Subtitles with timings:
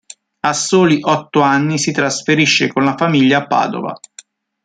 [0.39, 3.99] A soli otto anni si trasferisce con la famiglia a Padova.